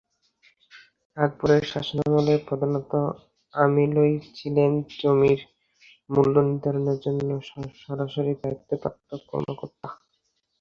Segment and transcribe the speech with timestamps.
[1.17, 2.91] আকবর-এর শাসনামলে প্রধানত
[3.53, 5.39] আমিলই ছিলেন জমির
[6.09, 7.29] মূল্যনির্ধারণের জন্য
[7.81, 9.87] সরাসরি দায়িত্বপ্রাপ্ত কর্মকর্তা।